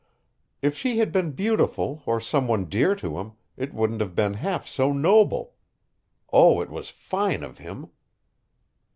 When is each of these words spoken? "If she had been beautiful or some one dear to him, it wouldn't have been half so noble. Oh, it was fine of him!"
"If 0.63 0.75
she 0.75 0.97
had 0.97 1.11
been 1.11 1.33
beautiful 1.33 2.01
or 2.07 2.19
some 2.19 2.47
one 2.47 2.65
dear 2.65 2.95
to 2.95 3.19
him, 3.19 3.33
it 3.55 3.71
wouldn't 3.71 4.01
have 4.01 4.15
been 4.15 4.33
half 4.33 4.67
so 4.67 4.91
noble. 4.91 5.53
Oh, 6.33 6.59
it 6.59 6.71
was 6.71 6.89
fine 6.89 7.43
of 7.43 7.59
him!" 7.59 7.91